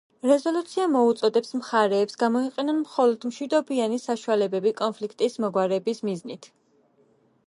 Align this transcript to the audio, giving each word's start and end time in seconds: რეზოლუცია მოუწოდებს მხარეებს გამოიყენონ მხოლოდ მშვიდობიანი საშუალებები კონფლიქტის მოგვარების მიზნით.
რეზოლუცია 0.27 0.85
მოუწოდებს 0.93 1.51
მხარეებს 1.57 2.17
გამოიყენონ 2.23 2.79
მხოლოდ 2.79 3.27
მშვიდობიანი 3.31 4.01
საშუალებები 4.07 4.73
კონფლიქტის 4.83 5.37
მოგვარების 5.45 6.03
მიზნით. 6.11 6.49